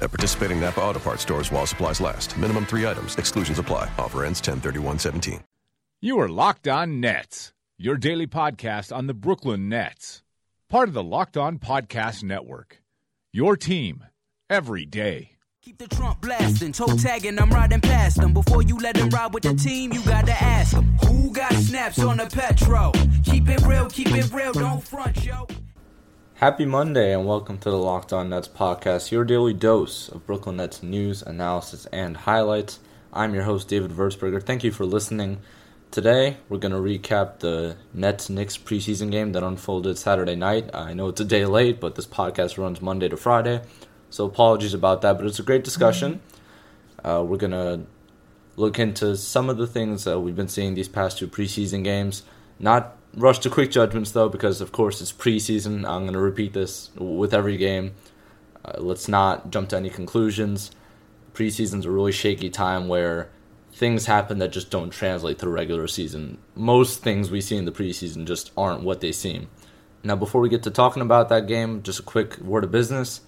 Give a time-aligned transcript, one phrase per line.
[0.00, 2.36] At participating Napa Auto Parts stores while supplies last.
[2.38, 3.16] Minimum three items.
[3.16, 3.90] Exclusions apply.
[3.98, 5.40] Offer ends 103117.
[6.00, 10.22] You are Locked On Nets, your daily podcast on the Brooklyn Nets.
[10.70, 12.80] Part of the Locked On Podcast Network.
[13.32, 14.04] Your team
[14.48, 15.30] every day.
[15.60, 18.32] Keep the trunk blasting, toe tagging, I'm riding past them.
[18.32, 21.98] Before you let them ride with the team, you gotta ask them who got snaps
[21.98, 22.92] on the petro.
[23.24, 25.48] Keep it real, keep it real, don't front, yo.
[26.38, 30.58] Happy Monday and welcome to the Locked On Nets podcast, your daily dose of Brooklyn
[30.58, 32.78] Nets news, analysis, and highlights.
[33.12, 34.40] I'm your host, David Wurzberger.
[34.40, 35.40] Thank you for listening.
[35.90, 40.70] Today, we're going to recap the Nets Knicks preseason game that unfolded Saturday night.
[40.72, 43.62] I know it's a day late, but this podcast runs Monday to Friday,
[44.08, 46.20] so apologies about that, but it's a great discussion.
[47.04, 47.80] Uh, we're going to
[48.54, 52.22] look into some of the things that we've been seeing these past two preseason games.
[52.60, 55.88] Not rush to quick judgments though, because of course it's preseason.
[55.88, 57.94] I'm going to repeat this with every game.
[58.64, 60.70] Uh, let's not jump to any conclusions.
[61.34, 63.30] Preseason's a really shaky time where
[63.72, 66.38] things happen that just don't translate to the regular season.
[66.54, 69.48] Most things we see in the preseason just aren't what they seem.
[70.02, 73.20] Now, before we get to talking about that game, just a quick word of business.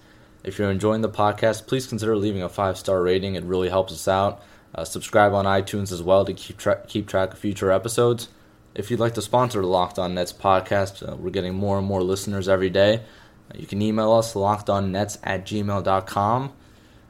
[0.43, 3.35] If you're enjoying the podcast, please consider leaving a five star rating.
[3.35, 4.41] It really helps us out.
[4.73, 8.29] Uh, subscribe on iTunes as well to keep tra- keep track of future episodes.
[8.73, 11.85] If you'd like to sponsor the Locked On Nets podcast, uh, we're getting more and
[11.85, 13.03] more listeners every day.
[13.49, 16.53] Uh, you can email us lockedonnets at gmail.com.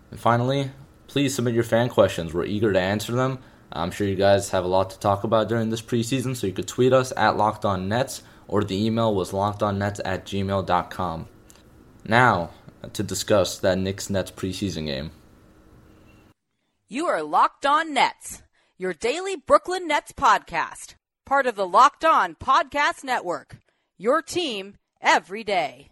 [0.09, 0.71] And finally,
[1.07, 2.33] please submit your fan questions.
[2.33, 3.39] We're eager to answer them.
[3.71, 6.53] I'm sure you guys have a lot to talk about during this preseason, so you
[6.53, 11.27] could tweet us at lockedonnets or the email was lockedonnets at gmail.com.
[12.05, 12.49] Now,
[12.83, 15.11] uh, to discuss that Knicks Nets preseason game.
[16.89, 18.41] You are Locked On Nets,
[18.77, 20.95] your daily Brooklyn Nets podcast,
[21.31, 23.55] part of the Locked On Podcast Network.
[23.97, 25.87] Your team every day.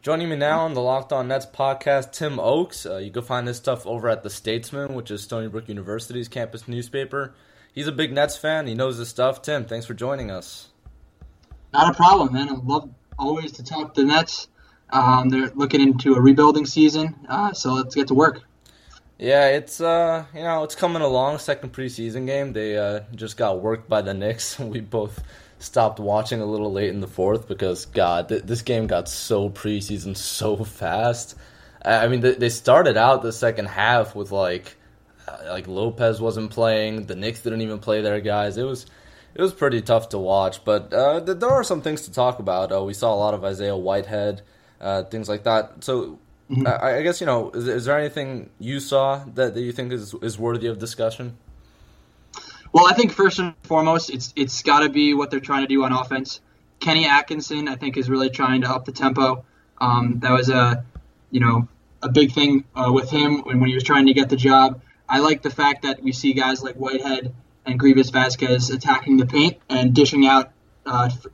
[0.00, 2.84] Joining me now on the Locked On Nets podcast, Tim Oakes.
[2.84, 6.26] Uh, you can find his stuff over at The Statesman, which is Stony Brook University's
[6.26, 7.36] campus newspaper.
[7.72, 8.66] He's a big Nets fan.
[8.66, 9.42] He knows his stuff.
[9.42, 10.70] Tim, thanks for joining us.
[11.72, 12.48] Not a problem, man.
[12.48, 14.48] I love always to talk the Nets.
[14.90, 18.42] Um, they're looking into a rebuilding season, uh, so let's get to work.
[19.22, 21.38] Yeah, it's uh, you know, it's coming along.
[21.38, 22.52] Second preseason game.
[22.52, 24.58] They uh, just got worked by the Knicks.
[24.58, 25.22] We both
[25.60, 29.48] stopped watching a little late in the fourth because God, th- this game got so
[29.48, 31.36] preseason so fast.
[31.84, 34.76] I mean, they, they started out the second half with like,
[35.28, 37.06] uh, like Lopez wasn't playing.
[37.06, 38.56] The Knicks didn't even play their guys.
[38.56, 38.86] It was,
[39.36, 40.64] it was pretty tough to watch.
[40.64, 42.72] But uh, th- there are some things to talk about.
[42.72, 44.42] Uh, we saw a lot of Isaiah Whitehead,
[44.80, 45.84] uh, things like that.
[45.84, 46.18] So.
[46.66, 47.50] I, I guess you know.
[47.50, 51.36] Is, is there anything you saw that, that you think is is worthy of discussion?
[52.72, 55.68] Well, I think first and foremost, it's it's got to be what they're trying to
[55.68, 56.40] do on offense.
[56.80, 59.44] Kenny Atkinson, I think, is really trying to up the tempo.
[59.80, 60.84] Um, that was a,
[61.30, 61.68] you know,
[62.02, 64.80] a big thing uh, with him when, when he was trying to get the job.
[65.08, 67.34] I like the fact that we see guys like Whitehead
[67.66, 70.50] and Greivis Vasquez attacking the paint and dishing out,
[70.86, 71.30] uh, for,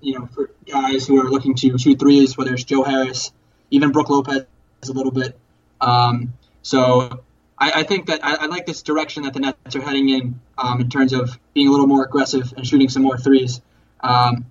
[0.00, 3.32] you know, for guys who are looking to shoot threes, whether it's Joe Harris,
[3.70, 4.46] even Brook Lopez
[4.88, 5.38] a little bit.
[5.80, 6.32] Um,
[6.62, 7.22] so
[7.58, 10.40] I, I, think that I, I, like this direction that the Nets are heading in
[10.58, 13.60] um, in terms of being a little more aggressive and shooting some more threes.
[14.00, 14.46] Um,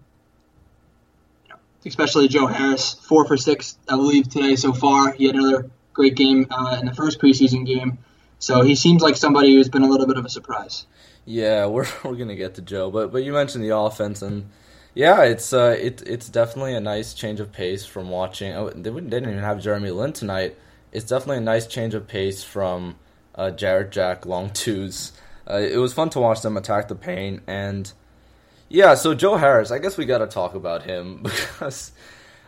[1.86, 5.12] especially Joe Harris, four for six, I believe, today so far.
[5.14, 8.00] He had another great game uh, in the first preseason game.
[8.40, 10.86] So he seems like somebody who's been a little bit of a surprise.
[11.26, 14.50] Yeah, we're we're gonna get to Joe, but but you mentioned the offense and.
[14.96, 18.54] Yeah, it's uh, it, it's definitely a nice change of pace from watching.
[18.54, 20.58] Oh, they, didn't even have Jeremy Lin tonight.
[20.94, 22.96] It's definitely a nice change of pace from
[23.36, 25.12] uh, Jarrett Jack long twos.
[25.48, 27.92] Uh, it was fun to watch them attack the paint, and
[28.70, 28.96] yeah.
[28.96, 31.92] So Joe Harris, I guess we got to talk about him because,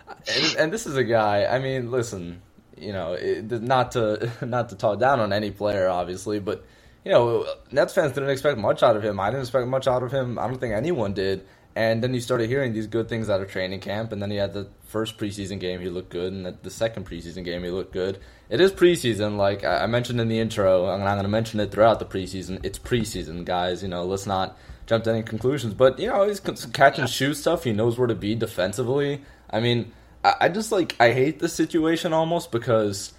[0.07, 1.45] and, and, this is a guy.
[1.45, 2.41] I mean, listen,
[2.77, 6.65] you know, it, not to not to talk down on any player, obviously, but
[7.03, 9.19] you know, Nets fans didn't expect much out of him.
[9.19, 10.39] I didn't expect much out of him.
[10.39, 11.45] I don't think anyone did.
[11.77, 14.37] And then you started hearing these good things out of training camp, and then he
[14.37, 17.93] had the first preseason game, he looked good, and the second preseason game, he looked
[17.93, 18.17] good.
[18.49, 21.71] It is preseason, like I mentioned in the intro, and I'm going to mention it
[21.71, 22.65] throughout the preseason.
[22.65, 23.83] It's preseason, guys.
[23.83, 24.57] You know, let's not
[24.87, 25.75] jump to any conclusions.
[25.75, 27.63] But you know, he's catching shoot stuff.
[27.63, 29.21] He knows where to be defensively.
[29.47, 29.93] I mean,
[30.23, 33.13] I just like I hate the situation almost because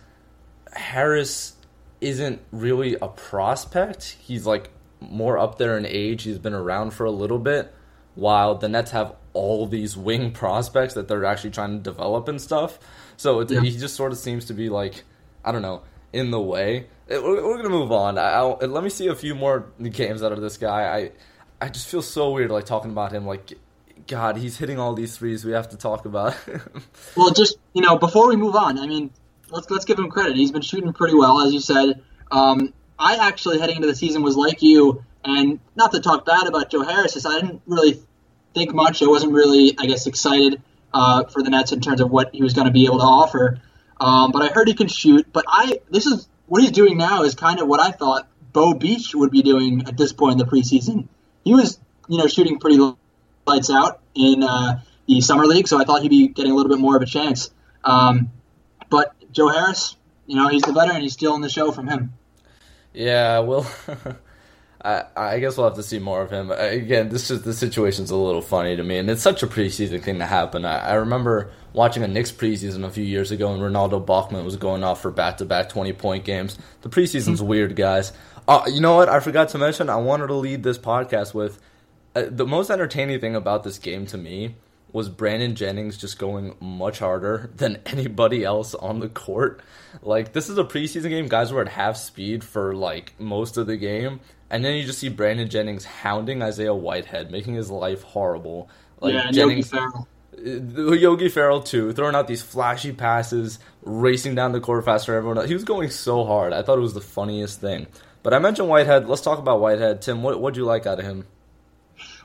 [0.72, 1.54] Harris
[2.00, 4.16] isn't really a prospect.
[4.20, 4.70] He's like
[5.00, 6.24] more up there in age.
[6.24, 7.72] He's been around for a little bit,
[8.18, 12.40] while the Nets have all these wing prospects that they're actually trying to develop and
[12.40, 12.78] stuff.
[13.16, 13.60] So it, Yeah.
[13.60, 15.04] he just sort of seems to be like,
[15.44, 15.82] I don't know,
[16.12, 16.86] in the way.
[17.10, 18.18] Uh, We're, we're gonna move on.
[18.18, 20.82] I, let me see a few more games out of this guy.
[20.98, 21.10] I
[21.60, 23.26] I just feel so weird like talking about him.
[23.26, 23.52] Like,
[24.06, 25.44] God, he's hitting all these threes.
[25.44, 26.36] We have to talk about.
[27.16, 29.10] Well, just you know, before we move on, I mean,
[29.50, 30.36] let's let's give him credit.
[30.36, 32.02] He's been shooting pretty well, as you said.
[32.30, 36.46] Um, I actually heading into the season was like you, and not to talk bad
[36.46, 38.00] about Joe Harris, is I didn't really
[38.54, 39.02] think much.
[39.02, 40.62] I wasn't really, I guess, excited
[40.92, 43.04] uh, for the Nets in terms of what he was going to be able to
[43.04, 43.60] offer.
[44.00, 45.26] Um, but I heard he can shoot.
[45.32, 48.74] But I, this is what he's doing now is kind of what I thought Beau
[48.74, 51.08] Beech would be doing at this point in the preseason.
[51.44, 51.78] He was,
[52.08, 52.78] you know, shooting pretty
[53.46, 56.70] lights out in uh, the summer league, so I thought he'd be getting a little
[56.70, 57.50] bit more of a chance.
[57.84, 58.30] Um,
[58.90, 59.96] but Joe Harris,
[60.26, 61.00] you know, he's the veteran.
[61.02, 62.12] He's stealing the show from him.
[62.92, 63.70] Yeah, well,
[64.84, 66.50] I I guess we'll have to see more of him.
[66.50, 70.02] Again, this is the situation's a little funny to me, and it's such a preseason
[70.02, 70.64] thing to happen.
[70.64, 74.56] I, I remember watching a Knicks preseason a few years ago, and Renaldo Balkman was
[74.56, 76.58] going off for back to back twenty point games.
[76.82, 78.12] The preseason's weird, guys.
[78.46, 79.08] Uh, you know what?
[79.08, 79.90] I forgot to mention.
[79.90, 81.60] I wanted to lead this podcast with
[82.14, 84.56] uh, the most entertaining thing about this game to me
[84.92, 89.60] was Brandon Jennings just going much harder than anybody else on the court.
[90.02, 93.66] Like this is a preseason game, guys were at half speed for like most of
[93.66, 94.20] the game,
[94.50, 98.68] and then you just see Brandon Jennings hounding Isaiah Whitehead, making his life horrible.
[99.00, 99.90] Like yeah, Jennings, uh,
[100.36, 105.38] Yogi Ferrell too, throwing out these flashy passes, racing down the court faster than everyone
[105.38, 105.48] else.
[105.48, 106.52] He was going so hard.
[106.52, 107.86] I thought it was the funniest thing.
[108.22, 109.08] But I mentioned Whitehead.
[109.08, 110.02] Let's talk about Whitehead.
[110.02, 111.26] Tim, what what'd you like out of him?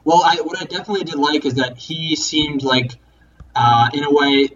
[0.05, 2.91] Well, I, what I definitely did like is that he seemed like,
[3.55, 4.49] uh, in a way,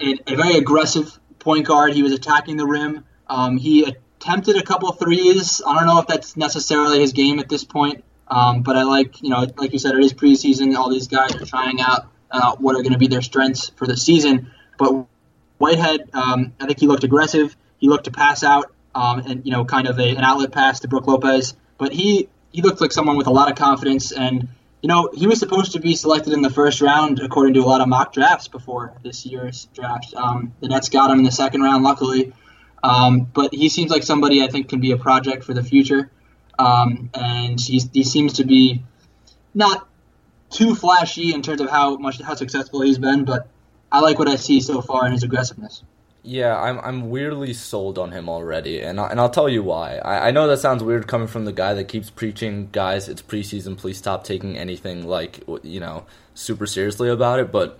[0.00, 1.92] a, a very aggressive point guard.
[1.92, 3.04] He was attacking the rim.
[3.28, 5.60] Um, he attempted a couple threes.
[5.66, 9.20] I don't know if that's necessarily his game at this point, um, but I like,
[9.22, 10.74] you know, like you said, it is preseason.
[10.76, 13.86] All these guys are trying out uh, what are going to be their strengths for
[13.86, 14.50] the season.
[14.78, 15.06] But
[15.58, 17.54] Whitehead, um, I think he looked aggressive.
[17.78, 20.80] He looked to pass out, um, and you know, kind of a, an outlet pass
[20.80, 21.54] to Brook Lopez.
[21.78, 24.48] But he he looked like someone with a lot of confidence, and
[24.82, 27.64] you know, he was supposed to be selected in the first round according to a
[27.64, 30.12] lot of mock drafts before this year's draft.
[30.14, 32.32] Um, the Nets got him in the second round, luckily.
[32.82, 36.10] Um, but he seems like somebody I think can be a project for the future.
[36.58, 38.82] Um, and he seems to be
[39.54, 39.88] not
[40.50, 43.48] too flashy in terms of how much how successful he's been, but
[43.90, 45.82] I like what I see so far in his aggressiveness.
[46.24, 49.96] Yeah, I'm I'm weirdly sold on him already, and I, and I'll tell you why.
[49.96, 53.22] I, I know that sounds weird coming from the guy that keeps preaching, guys, it's
[53.22, 57.50] preseason, please stop taking anything like you know super seriously about it.
[57.50, 57.76] But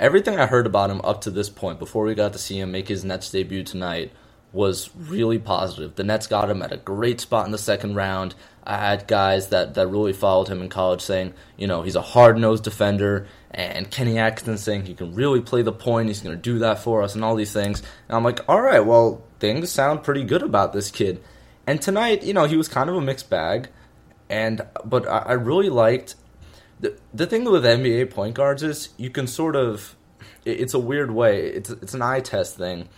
[0.00, 2.72] everything I heard about him up to this point, before we got to see him
[2.72, 4.10] make his Nets debut tonight,
[4.52, 5.94] was really positive.
[5.94, 8.34] The Nets got him at a great spot in the second round.
[8.64, 12.02] I had guys that, that really followed him in college saying, you know, he's a
[12.02, 16.36] hard nosed defender, and Kenny Atkinson saying he can really play the point, he's going
[16.36, 17.82] to do that for us, and all these things.
[18.08, 21.22] And I'm like, all right, well, things sound pretty good about this kid.
[21.66, 23.68] And tonight, you know, he was kind of a mixed bag,
[24.28, 26.14] and but I, I really liked
[26.80, 29.94] the the thing with NBA point guards is you can sort of
[30.44, 31.46] it- it's a weird way.
[31.46, 32.88] It's it's an eye test thing,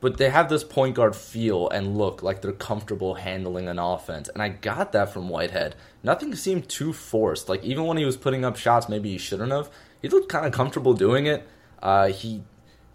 [0.00, 4.28] but they have this point guard feel and look like they're comfortable handling an offense,
[4.28, 5.76] and I got that from Whitehead.
[6.02, 7.48] Nothing seemed too forced.
[7.48, 9.70] Like even when he was putting up shots, maybe he shouldn't have.
[10.00, 11.46] He looked kind of comfortable doing it.
[11.82, 12.42] Uh, he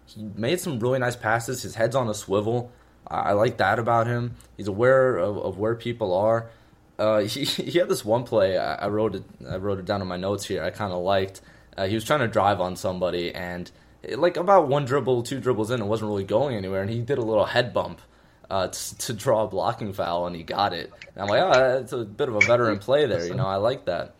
[0.06, 1.62] he made some really nice passes.
[1.62, 2.70] His head's on a swivel.
[3.06, 4.36] I, I like that about him.
[4.56, 6.50] He's aware of, of where people are.
[6.98, 8.58] Uh, he he had this one play.
[8.58, 9.24] I, I wrote it.
[9.48, 10.62] I wrote it down in my notes here.
[10.62, 11.40] I kind of liked.
[11.76, 13.70] Uh, he was trying to drive on somebody, and
[14.14, 16.82] like about one dribble, two dribbles in, it wasn't really going anywhere.
[16.82, 18.00] And he did a little head bump
[18.50, 20.92] uh, to, draw a blocking foul, and he got it.
[21.14, 23.26] And I'm like, oh, that's a bit of a veteran play there.
[23.26, 24.14] You know, I like that.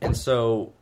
[0.00, 0.72] And so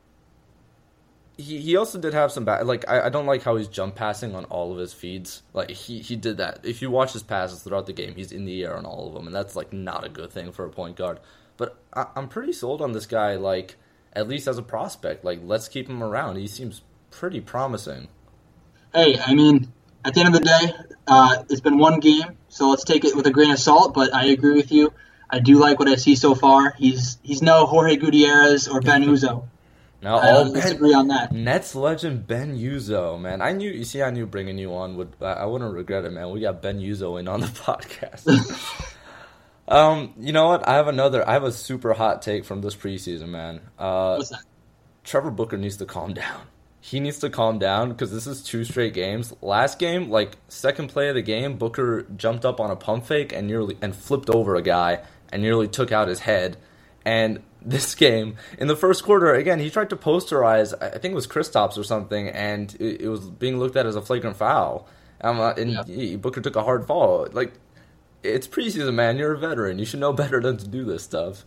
[1.39, 3.95] he, he also did have some bad like I, I don't like how he's jump
[3.95, 7.23] passing on all of his feeds like he, he did that if you watch his
[7.23, 9.73] passes throughout the game he's in the air on all of them and that's like
[9.73, 11.21] not a good thing for a point guard
[11.57, 13.77] but I, i'm pretty sold on this guy like
[14.13, 16.83] at least as a prospect like let's keep him around he seems
[17.13, 18.09] pretty promising
[18.95, 19.73] Hey, I mean,
[20.05, 20.73] at the end of the day,
[21.07, 23.95] uh, it's been one game, so let's take it with a grain of salt.
[23.95, 24.93] But I agree with you.
[25.31, 26.75] I do like what I see so far.
[26.79, 29.45] He's he's no Jorge Gutierrez or Ben Uzoh.
[30.03, 31.33] now Uh, all let's ben, agree on that.
[31.33, 33.43] Nets legend Ben Uzoh, man.
[33.43, 36.11] I knew you see I knew bringing you on would I I wouldn't regret it,
[36.13, 36.31] man.
[36.31, 38.25] We got Ben Uzoh in on the podcast.
[39.69, 40.67] um, you know what?
[40.67, 43.61] I have another I have a super hot take from this preseason, man.
[43.79, 44.41] Uh What's that?
[45.05, 46.43] Trevor Booker needs to calm down.
[46.81, 49.35] He needs to calm down because this is two straight games.
[49.43, 53.33] Last game, like second play of the game, Booker jumped up on a pump fake
[53.33, 55.01] and nearly and flipped over a guy
[55.33, 56.57] and nearly took out his head.
[57.05, 61.15] And this game, in the first quarter, again, he tried to posterize, I think it
[61.17, 64.87] was Kristaps or something, and it, it was being looked at as a flagrant foul.
[65.21, 65.83] Um, and Yeah.
[65.85, 67.27] he- Booker took a hard fall.
[67.33, 67.55] Like,
[68.23, 69.19] it's preseason, man.
[69.19, 69.79] You're a veteran.
[69.81, 71.45] You should know better than to do this stuff.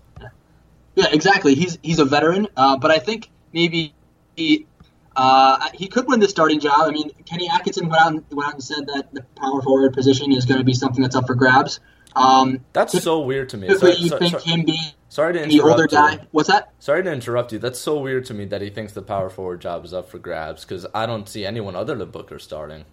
[0.95, 1.55] Yeah, exactly.
[1.55, 3.93] He's he's a veteran, uh, but I think maybe
[4.35, 4.67] he
[5.15, 6.75] uh, he could win the starting job.
[6.79, 9.93] I mean, Kenny Atkinson went out and, went out and said that the power forward
[9.93, 11.79] position is going to be something that's up for grabs.
[12.15, 13.73] Um, That's so weird to me.
[13.77, 16.27] Sorry, you so- think so- him being sorry to the older interrupt you.
[16.31, 16.73] What's that?
[16.79, 17.59] Sorry to interrupt you.
[17.59, 20.19] That's so weird to me that he thinks the power forward job is up for
[20.19, 22.83] grabs because I don't see anyone other than Booker starting.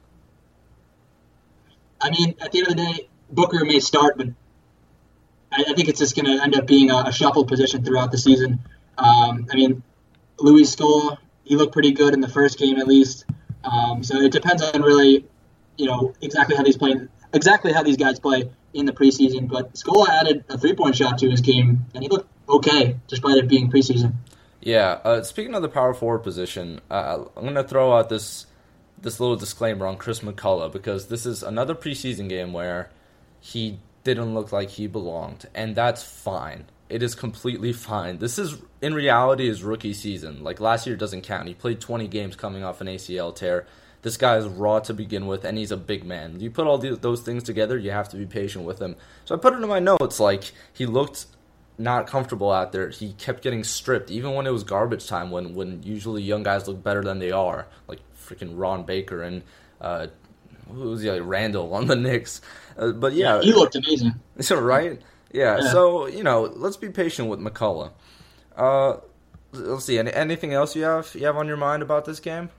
[2.01, 4.29] I mean, at the end of the day, Booker may start, but
[5.51, 8.13] I, I think it's just going to end up being a, a shuffle position throughout
[8.13, 8.61] the season.
[8.97, 9.83] Um, I mean,
[10.39, 11.19] Luis Scola,
[11.49, 13.25] he looked pretty good in the first game at least.
[13.65, 15.25] Um, so it depends on really,
[15.77, 16.95] you know, exactly how these play,
[17.33, 19.49] exactly how these guys play in the preseason.
[19.49, 23.49] But Scola added a three-point shot to his game, and he looked okay despite it
[23.49, 24.13] being preseason.
[24.61, 25.01] Yeah.
[25.05, 28.47] Uh, speaking of the power forward position, uh, I'm going to throw out this
[29.01, 32.91] this little disclaimer on Chris McCullough because this is another preseason game where
[33.41, 36.67] he didn't look like he belonged, and that's fine.
[36.89, 38.19] It is completely fine.
[38.19, 40.43] This is in reality his rookie season.
[40.43, 41.49] Like last year doesn't count.
[41.49, 43.67] He played 20 games coming off an ACL tear.
[44.03, 46.39] This guy is raw to begin with, and he's a big man.
[46.39, 48.95] You put all these, those things together, you have to be patient with him.
[49.25, 51.27] So I put it in my notes like he looked
[51.79, 52.91] not comfortable out there.
[52.91, 55.31] He kept getting stripped, even when it was garbage time.
[55.31, 59.43] When when usually young guys look better than they are, like freaking Ron Baker and
[59.81, 60.09] uh,
[60.73, 62.41] who was the other Randall on the Knicks.
[62.77, 64.15] Uh, but yeah, He looked amazing.
[64.51, 65.01] right,
[65.33, 65.71] yeah, Yeah.
[65.71, 67.93] So you know, let's be patient with McCullough.
[68.57, 68.97] Uh,
[69.53, 69.99] let's see.
[69.99, 72.51] Any, anything else you have you have on your mind about this game?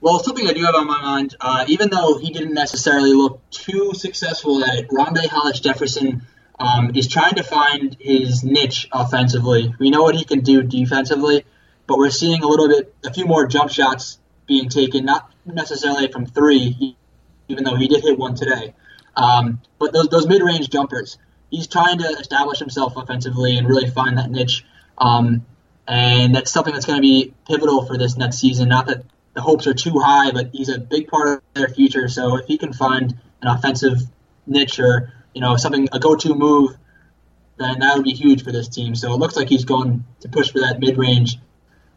[0.00, 3.40] Well, something I do have on my mind, uh, even though he didn't necessarily look
[3.50, 6.22] too successful at it, Rondae Hollis Jefferson
[6.60, 9.74] um, is trying to find his niche offensively.
[9.78, 11.44] We know what he can do defensively,
[11.86, 16.08] but we're seeing a little bit, a few more jump shots being taken, not necessarily
[16.08, 16.96] from three,
[17.48, 18.74] even though he did hit one today.
[19.16, 21.18] Um, but those, those mid range jumpers,
[21.50, 24.64] he's trying to establish himself offensively and really find that niche.
[24.98, 25.44] Um,
[25.86, 28.68] and that's something that's going to be pivotal for this next season.
[28.68, 32.08] Not that the hopes are too high, but he's a big part of their future.
[32.08, 33.98] So if he can find an offensive
[34.46, 36.76] niche or you know something a go-to move,
[37.58, 38.94] then that would be huge for this team.
[38.94, 41.38] So it looks like he's going to push for that mid-range,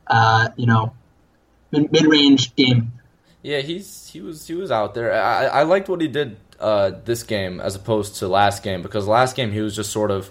[0.07, 0.93] uh, you know,
[1.71, 2.93] mid- mid-range game.
[3.41, 5.13] Yeah, he's he was he was out there.
[5.13, 9.07] I I liked what he did uh, this game as opposed to last game because
[9.07, 10.29] last game he was just sort of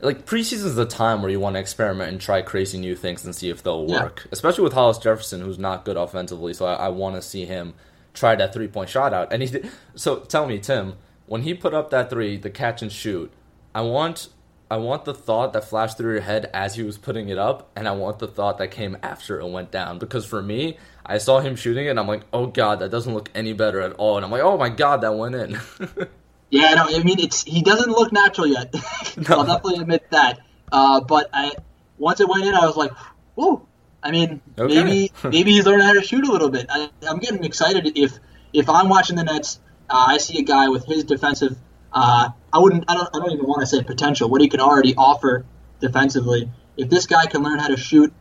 [0.00, 3.24] like preseason is the time where you want to experiment and try crazy new things
[3.24, 4.02] and see if they'll Yeah.
[4.02, 4.26] work.
[4.30, 7.74] Especially with Hollis Jefferson, who's not good offensively, so I, I want to see him
[8.12, 9.32] try that three point shot out.
[9.32, 9.68] And he did.
[9.96, 10.94] So tell me, Tim,
[11.26, 13.32] when he put up that three, the catch and shoot,
[13.74, 14.28] I want.
[14.74, 17.70] I want the thought that flashed through your head as he was putting it up,
[17.76, 20.00] and I want the thought that came after it went down.
[20.00, 23.14] Because for me, I saw him shooting it, and I'm like, oh god, that doesn't
[23.14, 24.16] look any better at all.
[24.16, 25.60] And I'm like, oh my god, that went in.
[26.50, 28.72] Yeah, no, I mean it's he doesn't look natural yet.
[29.16, 29.38] no.
[29.38, 30.38] I'll definitely admit that.
[30.70, 31.52] Uh, but I
[31.98, 32.92] once it went in, I was like,
[33.34, 33.66] "Whoa!"
[34.04, 34.74] I mean, Okay.
[34.74, 36.66] maybe maybe he's learning how to shoot a little bit.
[36.68, 38.18] I, I'm getting excited if
[38.52, 39.58] if I'm watching the Nets,
[39.90, 41.56] uh, I see a guy with his defensive.
[41.94, 42.84] Uh, I wouldn't.
[42.88, 43.08] I don't.
[43.14, 44.28] I don't even want to say potential.
[44.28, 45.46] What he could already offer
[45.80, 46.50] defensively.
[46.76, 48.12] If this guy can learn how to shoot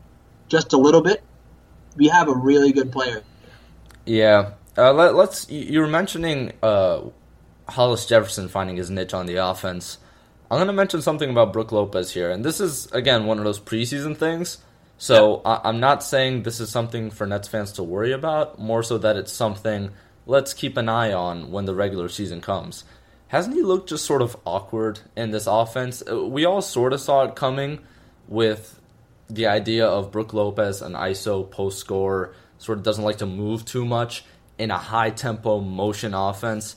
[0.47, 1.23] just a little bit,
[1.95, 3.23] we have a really good player.
[4.05, 4.51] Yeah.
[4.77, 5.49] Uh, let, let's.
[5.49, 7.01] You you were mentioning uh,
[7.67, 9.97] Hollis Jefferson finding his niche on the offense.
[10.51, 13.43] I'm going to mention something about Brook Lopez here, and this is again one of
[13.43, 14.59] those preseason things.
[14.99, 18.59] So I, I'm not saying this is something for Nets fans to worry about.
[18.59, 19.89] More so that it's something
[20.25, 22.83] let's keep an eye on when the regular season comes.
[23.33, 26.03] Hasn't he looked just sort of awkward in this offense?
[26.07, 27.79] Uh, We all sort of saw it coming
[28.27, 28.79] with
[29.27, 33.65] the idea of Brook Lopez, an ISO post scorer, sort of doesn't like to move
[33.65, 34.23] too much
[34.59, 36.75] in a high tempo motion offense,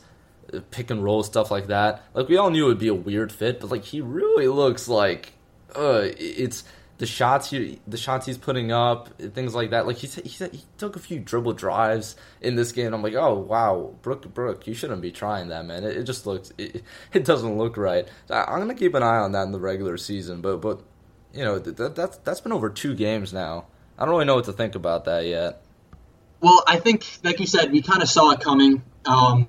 [0.54, 2.02] uh, pick and roll stuff like that.
[2.14, 4.88] Like we all knew it would be a weird fit, but like he really looks
[4.88, 5.34] like
[5.76, 6.64] uh, it's
[6.98, 9.86] the shots he the shots he's putting up, things like that.
[9.86, 12.94] Like he said, he said he took a few dribble drives in this game.
[12.94, 15.84] I'm like, oh wow, Brook Brook, you shouldn't be trying that, man.
[15.84, 18.08] It, it just looks it, it doesn't look right.
[18.30, 20.82] I'm gonna keep an eye on that in the regular season, but but
[21.32, 23.66] you know th- that that's that's been over two games now.
[23.98, 25.62] I don't really know what to think about that yet.
[26.40, 28.82] Well, I think, like you said, we kind of saw it coming.
[29.06, 29.48] Um,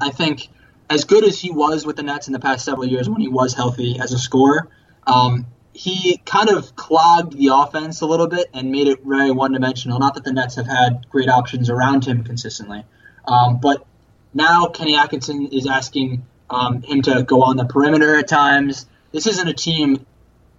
[0.00, 0.48] I think
[0.88, 3.28] as good as he was with the Nets in the past several years when he
[3.28, 4.68] was healthy as a scorer,
[5.06, 9.52] um, he kind of clogged the offense a little bit and made it very one
[9.52, 9.98] dimensional.
[9.98, 12.84] Not that the Nets have had great options around him consistently,
[13.26, 13.84] um, but
[14.32, 19.26] now Kenny Atkinson is asking um, him to go on the perimeter at times, this
[19.26, 20.06] isn't a team.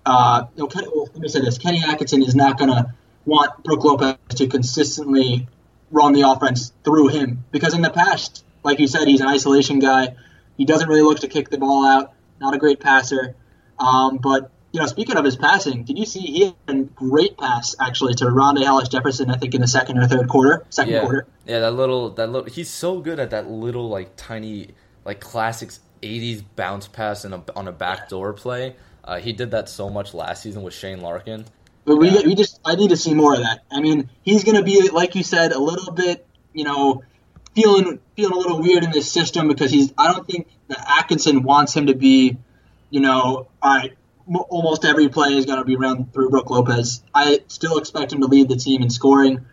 [0.06, 0.70] Uh, well,
[1.14, 2.94] let me say this: Kenny Atkinson is not going to
[3.26, 5.48] want Brook Lopez to consistently
[5.92, 9.80] run the offense through him because in the past, like you said, he's an isolation
[9.80, 10.16] guy.
[10.58, 12.14] He doesn't really look to kick the ball out.
[12.40, 13.36] Not a great passer.
[13.80, 17.38] Um, but you know, speaking of his passing, did you see he had a great
[17.38, 19.32] pass actually to Rondae Hollis Jefferson?
[19.32, 21.00] I think in the second or third quarter, second yeah.
[21.00, 21.27] quarter.
[21.46, 24.72] Yeah, that little that little he's so good at that little like tiny
[25.05, 28.75] like classics 80s bounce pass in a, on a backdoor play.
[29.05, 31.46] Uh, he did that so much last season with Shane Larkin.
[31.86, 33.62] But we, we just I need to see more of that.
[33.72, 37.01] I mean, he's going to be like you said a little bit, you know,
[37.55, 41.44] feeling feeling a little weird in this system because he's I don't think that Atkinson
[41.44, 42.36] wants him to be,
[42.89, 43.96] you know, all right,
[44.50, 47.03] almost every play is going to be run through Brook Lopez.
[47.13, 49.46] I still expect him to lead the team in scoring,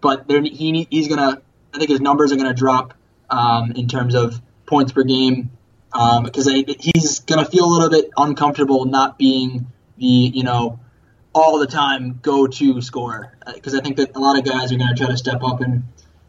[0.00, 1.42] but there he he's going to
[1.74, 2.94] I think his numbers are going to drop
[3.30, 5.50] um, in terms of points per game
[5.90, 9.66] because um, he's going to feel a little bit uncomfortable not being
[9.96, 10.80] the you know
[11.34, 14.76] all the time go to scorer because I think that a lot of guys are
[14.76, 15.84] going to try to step up and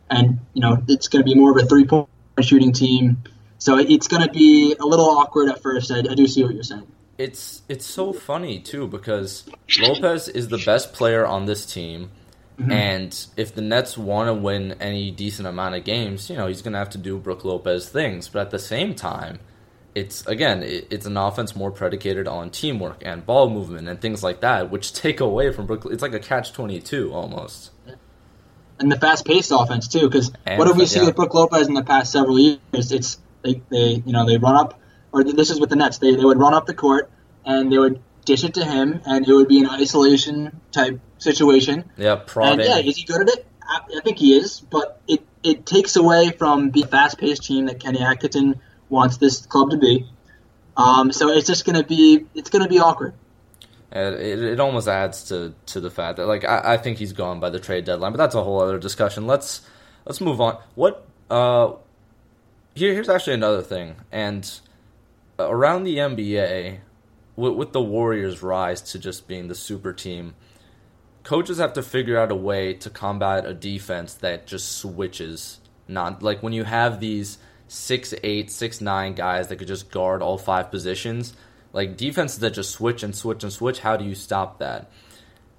[0.10, 2.10] and you know it's going to be more of a three point
[2.42, 3.24] shooting team.
[3.58, 5.92] So it's going to be a little awkward at first.
[5.92, 6.88] I, I do see what you're saying.
[7.20, 9.48] It's it's so funny too because
[9.80, 12.12] Lopez is the best player on this team.
[12.58, 12.72] Mm-hmm.
[12.72, 16.62] And if the Nets want to win any decent amount of games, you know, he's
[16.62, 18.28] going to have to do Brook Lopez things.
[18.28, 19.40] But at the same time,
[19.96, 24.24] it's again, it, it's an offense more predicated on teamwork and ball movement and things
[24.24, 25.86] like that, which take away from Brook.
[25.92, 27.72] It's like a catch twenty two almost.
[28.80, 31.74] And the fast paced offense too, because what have we seen with Brook Lopez in
[31.74, 32.60] the past several years?
[32.72, 34.79] It's they, they you know they run up,
[35.12, 35.98] or this is with the Nets.
[35.98, 37.12] They they would run up the court
[37.46, 41.90] and they would dish it to him, and it would be an isolation type situation.
[41.98, 42.66] Yeah, probably.
[42.66, 43.46] And yeah, is he good at it?
[43.64, 47.66] I, I think he is, but it it takes away from the fast paced team
[47.68, 50.06] that Kenny Atkinson wants this club to be.
[50.76, 53.14] Um, so it's just gonna be it's gonna be awkward.
[53.92, 57.40] It, it almost adds to, to the fact that like I, I think he's gone
[57.40, 59.26] by the trade deadline, but that's a whole other discussion.
[59.26, 59.62] Let's
[60.06, 60.58] let's move on.
[60.76, 61.74] What uh
[62.76, 64.50] here here's actually another thing, and
[65.48, 66.80] around the NBA,
[67.36, 70.36] with, with the Warriors' rise to just being the super team,
[71.24, 75.60] coaches have to figure out a way to combat a defense that just switches.
[75.88, 80.22] Not like when you have these six eight, six nine guys that could just guard
[80.22, 81.34] all five positions.
[81.72, 83.80] Like defenses that just switch and switch and switch.
[83.80, 84.90] How do you stop that?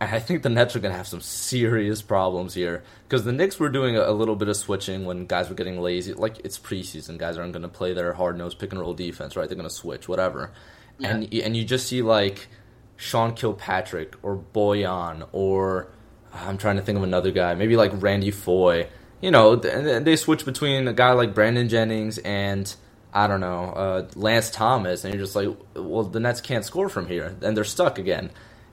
[0.01, 3.33] And I think the Nets are going to have some serious problems here because the
[3.33, 6.15] Knicks were doing a, little bit of switching when guys were getting lazy.
[6.15, 9.37] Like it's preseason, guys aren't going to play their hard nosed pick and roll defense,
[9.37, 9.49] right?
[9.49, 10.53] They're going to switch, whatever.
[10.99, 11.11] Yeah.
[11.11, 12.49] And and you just see like
[12.97, 15.89] Sean Kilpatrick or Bojan or
[16.33, 18.89] I'm trying to think of another guy, maybe like Randy Foye
[19.21, 22.75] you know, they switch between a guy like Brandon Jennings and
[23.13, 26.89] I don't know uh, Lance Thomas, and you're just like, well, the Nets can't score
[26.89, 28.31] from here, and they're stuck again.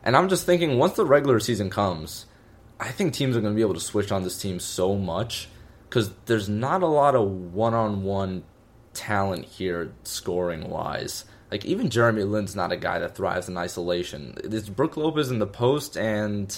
[0.08, 2.28] And I'm just thinking, once the regular season comes,
[2.80, 5.50] I think teams are going to be able to switch on this team so much
[5.90, 8.46] because there's not a lot of one-on-one
[8.94, 11.26] talent here, scoring wise.
[11.52, 14.36] Like even Jeremy Lin's not a guy that thrives in isolation.
[14.46, 16.58] It's Brook Lopez in the post and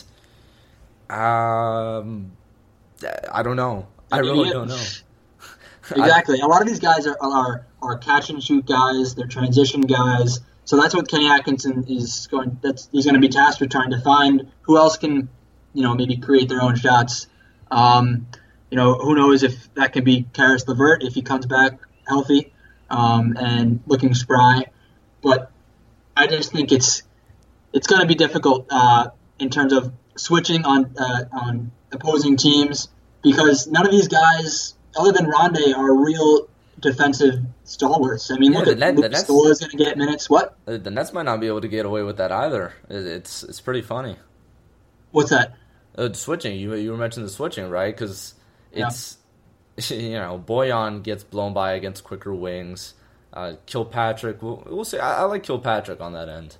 [1.09, 2.33] um
[3.31, 3.87] I don't know.
[4.11, 4.85] I really don't know.
[5.89, 6.39] exactly.
[6.39, 9.15] A lot of these guys are, are are catch and shoot guys.
[9.15, 10.39] They're transition guys.
[10.69, 12.59] So that's what Kenny Atkinson is going.
[12.61, 15.27] That's he's going to be tasked with trying to find who else can,
[15.73, 17.25] you know, maybe create their own shots.
[17.71, 18.27] Um,
[18.69, 22.53] you know, who knows if that can be Caris LeVert if he comes back healthy
[22.87, 24.65] um, and looking spry.
[25.23, 25.51] But
[26.15, 27.01] I just think it's
[27.73, 29.07] it's going to be difficult uh,
[29.39, 32.89] in terms of switching on uh, on opposing teams
[33.23, 36.47] because none of these guys, other than Rondae, are real
[36.79, 38.31] defensive stalwarts.
[38.31, 39.11] I mean, yeah, look at Net, Luke
[39.51, 40.29] is going to get minutes.
[40.29, 40.57] What?
[40.65, 42.73] The Nets might not be able to get away with that either.
[42.89, 44.17] It's it's pretty funny.
[45.11, 45.55] What's that?
[45.97, 46.57] Uh, switching.
[46.59, 47.93] You you were mentioning the switching, right?
[47.93, 48.33] Because
[48.71, 49.17] it's
[49.77, 49.95] yeah.
[49.95, 52.93] you know Bojan gets blown by against quicker wings.
[53.31, 54.97] Uh, Kilpatrick, we'll, we'll see.
[54.97, 56.57] I, I, like Kilpatrick on that end.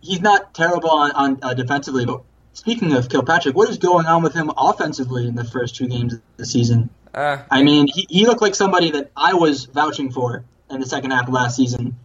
[0.00, 2.22] He's not terrible on, on uh, defensively, but
[2.58, 6.14] Speaking of Kilpatrick, what is going on with him offensively in the first two games
[6.14, 6.90] of the season?
[7.18, 10.86] Uh, I mean, he, he looked like somebody that I was vouching for in the
[10.86, 11.96] second half of last season.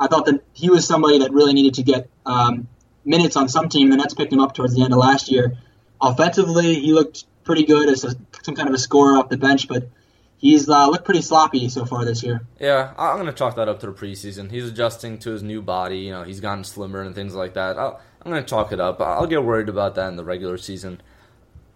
[0.00, 2.66] I thought that he was somebody that really needed to get um,
[3.04, 3.90] minutes on some team.
[3.90, 5.58] The Nets picked him up towards the end of last year.
[6.00, 9.68] Offensively, he looked pretty good as a, some kind of a scorer off the bench,
[9.68, 9.90] but
[10.38, 12.40] he's uh, looked pretty sloppy so far this year.
[12.58, 14.50] Yeah, I'm going to chalk that up to the preseason.
[14.50, 15.98] He's adjusting to his new body.
[15.98, 17.78] You know, he's gotten slimmer and things like that.
[17.78, 18.98] I'll, I'm going to chalk it up.
[19.02, 21.02] I'll get worried about that in the regular season.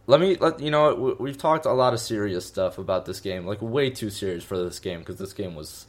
[0.06, 1.16] Let me let you know.
[1.18, 4.56] We've talked a lot of serious stuff about this game, like way too serious for
[4.56, 5.86] this game because this game was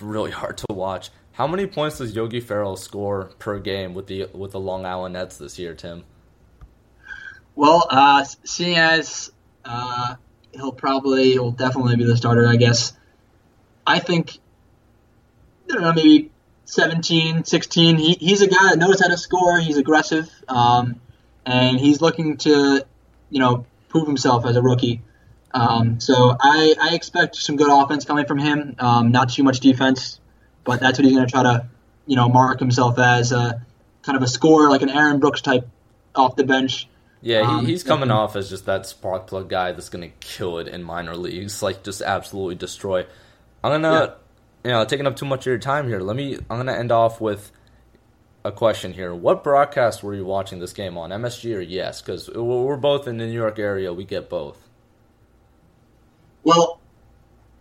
[0.00, 1.10] really hard to watch.
[1.32, 5.14] How many points does Yogi Ferrell score per game with the with the Long Island
[5.14, 6.04] Nets this year, Tim?
[7.56, 9.32] Well, uh, seeing as
[9.64, 10.14] uh,
[10.52, 12.92] he'll probably will definitely be the starter, I guess.
[13.86, 14.38] I think
[15.70, 16.30] I don't know, maybe
[16.64, 17.96] 17, 16.
[17.96, 19.58] He, he's a guy that knows how to score.
[19.58, 21.00] He's aggressive, um,
[21.44, 22.86] and he's looking to,
[23.30, 25.02] you know, prove himself as a rookie.
[25.52, 28.76] Um, so I, I expect some good offense coming from him.
[28.78, 30.20] Um, not too much defense,
[30.64, 31.68] but that's what he's going to try to,
[32.06, 33.64] you know, mark himself as a
[34.02, 35.66] kind of a scorer, like an Aaron Brooks type
[36.14, 36.88] off the bench.
[37.20, 40.58] Yeah, Um, he, he's coming off as just that spark plug guy that's gonna kill
[40.58, 43.06] it in minor leagues, like just absolutely destroy.
[43.64, 44.14] I'm gonna,
[44.64, 45.98] you know, taking up too much of your time here.
[45.98, 46.36] Let me.
[46.36, 47.50] I'm gonna end off with
[48.48, 49.14] a question here.
[49.14, 51.10] What broadcast were you watching this game on?
[51.10, 52.00] MSG or Yes?
[52.02, 53.92] Because we're both in the New York area.
[53.92, 54.68] We get both.
[56.42, 56.80] Well,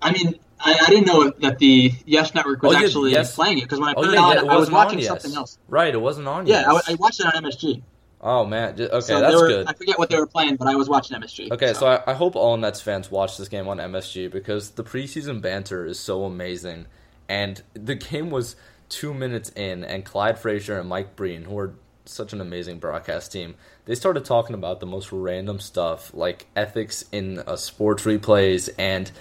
[0.01, 3.35] I mean, I, I didn't know that the Yes Network was Oh, actually Yes.
[3.35, 5.09] playing it because when I Oh put yeah, it on, it I was watching Yes.
[5.09, 5.57] something else.
[5.67, 6.47] Right, it wasn't on.
[6.47, 6.87] Yeah, Yes.
[6.87, 7.83] I, I watched it on MSG.
[8.21, 9.67] oh man, okay, So that's were, good.
[9.67, 11.51] I forget what they were playing, but I was watching MSG.
[11.51, 14.83] Okay, so I, I hope all Nets fans watch this game on MSG because the
[14.83, 16.85] preseason banter is so amazing,
[17.27, 18.55] and the game was
[18.89, 21.73] two minutes in, and Clyde Frazier and Mike Breen, who are
[22.05, 27.03] such an amazing broadcast team, they started talking about the most random stuff, like ethics
[27.11, 29.11] in uh, sports replays, and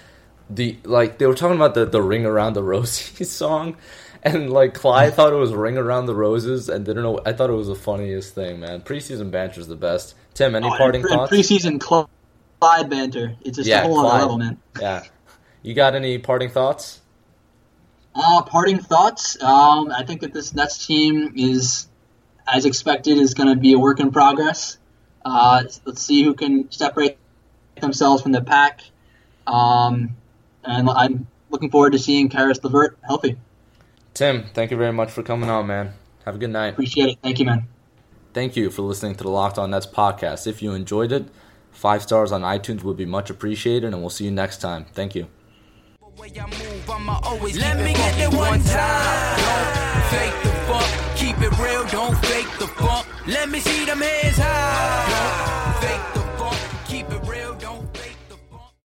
[0.49, 3.77] the like they were talking about the the ring around the roses song.
[4.23, 7.19] And like Clyde thought it was "Ring Around the Roses" and didn't know.
[7.25, 8.81] I thought it was the funniest thing, man.
[8.81, 10.15] Preseason banter is the best.
[10.33, 11.31] Tim, any Oh, parting pre- thoughts?
[11.31, 12.09] Preseason Cl-
[12.59, 13.35] Clyde banter.
[13.45, 14.57] It's just Yeah, a whole other level, man.
[14.81, 15.03] Yeah.
[15.61, 16.99] You got any parting thoughts?
[18.19, 19.41] Uh, parting thoughts.
[19.43, 21.87] Um, I think that this Nets team is,
[22.51, 24.79] as expected, is going to be a work in progress.
[25.23, 27.19] Uh, let's see who can separate
[27.79, 28.81] themselves from the pack.
[29.45, 30.15] Um,
[30.63, 33.37] and I'm looking forward to seeing Caris LeVert healthy.
[34.15, 35.93] Tim, thank you very much for coming on, man.
[36.25, 36.69] Have a good night.
[36.69, 37.19] Appreciate it.
[37.21, 37.67] Thank you, man.
[38.33, 40.47] Thank you for listening to the Locked On Nets podcast.
[40.47, 41.25] If you enjoyed it,
[41.71, 44.85] five stars on iTunes would be much appreciated, and we'll see you next time.
[44.93, 45.27] Thank you.
[46.17, 49.37] Way I move, I'ma always Let me get it one time.
[49.45, 50.89] Don't fake the funk.
[51.15, 53.05] Keep it real, don't fake the funk.
[53.27, 55.63] Let me see them hands high.
[55.63, 56.16] Don't fake the